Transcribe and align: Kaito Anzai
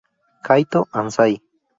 Kaito 0.47 0.81
Anzai 0.97 1.37